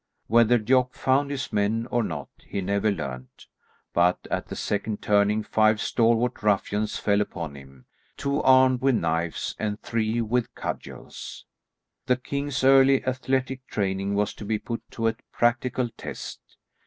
Whether 0.25 0.57
Jock 0.57 0.95
found 0.95 1.29
his 1.29 1.53
men 1.53 1.87
or 1.91 2.01
not 2.01 2.29
he 2.43 2.59
never 2.59 2.91
learned, 2.91 3.45
but 3.93 4.27
at 4.31 4.47
the 4.47 4.55
second 4.55 5.03
turning 5.03 5.43
five 5.43 5.79
stalwart 5.79 6.41
ruffians 6.41 6.97
fell 6.97 7.21
upon 7.21 7.53
him; 7.53 7.85
two 8.17 8.41
armed 8.41 8.81
with 8.81 8.95
knives, 8.95 9.55
and 9.59 9.79
three 9.79 10.19
with 10.19 10.55
cudgels. 10.55 11.45
The 12.07 12.17
king's 12.17 12.63
early 12.63 13.05
athletic 13.05 13.67
training 13.67 14.15
was 14.15 14.33
to 14.33 14.43
be 14.43 14.57
put 14.57 14.81
to 14.89 15.07
a 15.07 15.15
practical 15.31 15.87
test. 15.89 16.39